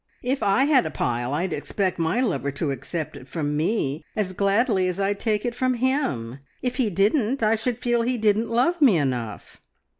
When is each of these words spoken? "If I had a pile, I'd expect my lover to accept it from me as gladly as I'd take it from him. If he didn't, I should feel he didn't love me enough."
"If 0.23 0.41
I 0.41 0.63
had 0.63 0.87
a 0.87 0.89
pile, 0.89 1.31
I'd 1.31 1.53
expect 1.53 1.99
my 1.99 2.21
lover 2.21 2.49
to 2.53 2.71
accept 2.71 3.15
it 3.15 3.27
from 3.27 3.55
me 3.55 4.03
as 4.15 4.33
gladly 4.33 4.87
as 4.87 4.99
I'd 4.99 5.19
take 5.19 5.45
it 5.45 5.53
from 5.53 5.75
him. 5.75 6.39
If 6.63 6.77
he 6.77 6.89
didn't, 6.89 7.43
I 7.43 7.53
should 7.53 7.77
feel 7.77 8.01
he 8.01 8.17
didn't 8.17 8.49
love 8.49 8.81
me 8.81 8.97
enough." 8.97 9.61